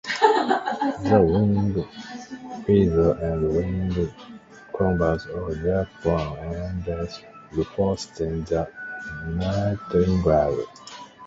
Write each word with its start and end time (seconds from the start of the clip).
The 1.09 1.17
wing 1.31 1.85
feathers 2.65 3.19
and 3.27 3.41
wing-coverts 3.55 5.27
are 5.27 5.55
dark 5.63 5.89
brown 6.01 6.37
and 6.55 6.87
less 6.87 7.21
rufous 7.53 8.05
than 8.17 8.43
the 8.45 8.61
nightingale. 9.37 10.65